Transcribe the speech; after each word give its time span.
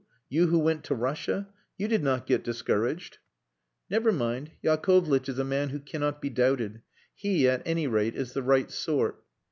You 0.29 0.47
who 0.47 0.57
went 0.57 0.83
to 0.85 0.95
Russia? 0.95 1.47
You 1.77 1.87
did 1.87 2.01
not 2.03 2.25
get 2.25 2.43
discouraged." 2.43 3.19
"Never 3.87 4.11
mind. 4.11 4.49
Yakovlitch 4.63 5.29
is 5.29 5.37
a 5.37 5.43
man 5.43 5.69
who 5.69 5.79
cannot 5.79 6.23
be 6.23 6.31
doubted. 6.31 6.81
He, 7.13 7.47
at 7.47 7.61
any 7.67 7.85
rate, 7.85 8.15
is 8.15 8.33
the 8.33 8.41
right 8.41 8.71
sort." 8.71 9.23